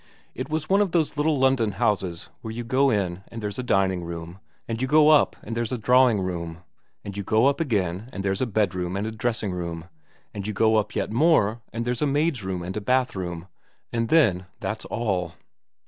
[0.33, 3.61] It was one of those little London houses where you go in and there's a
[3.61, 6.63] dining room, and you go up and there's a drawing room,
[7.05, 9.89] and you go up again and there's a bedroom and a dressing room,
[10.33, 13.47] and you go up yet more and there's a maid's room and a bathroom,
[13.93, 15.35] and then that's all.